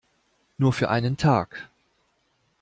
[0.57, 1.69] Nur für einen Tag.